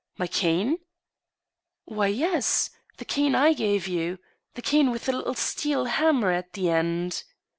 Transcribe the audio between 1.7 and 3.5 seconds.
Why, yes. The cane